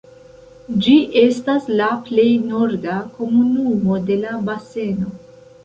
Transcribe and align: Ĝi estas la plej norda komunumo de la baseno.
Ĝi 0.85 0.95
estas 1.23 1.67
la 1.81 1.91
plej 2.09 2.25
norda 2.47 2.97
komunumo 3.21 4.01
de 4.11 4.21
la 4.25 4.35
baseno. 4.51 5.17